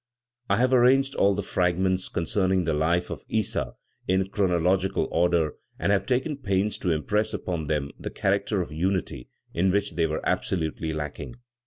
I 0.49 0.57
have 0.57 0.73
arranged 0.73 1.13
all 1.13 1.35
the 1.35 1.43
fragments 1.43 2.09
concerning 2.09 2.63
the 2.63 2.73
life 2.73 3.11
of 3.11 3.23
Issa 3.29 3.73
in 4.07 4.29
chronological 4.29 5.07
order 5.11 5.53
and 5.77 5.91
have 5.91 6.07
taken 6.07 6.37
pains 6.41 6.79
to 6.79 6.89
impress 6.89 7.35
upon 7.35 7.67
them 7.67 7.91
the 7.99 8.09
character 8.09 8.63
of 8.63 8.71
unity, 8.71 9.29
in 9.53 9.69
which 9.69 9.91
they 9.93 10.07
were 10.07 10.27
absolutely 10.27 10.91
lacking. 10.91 11.35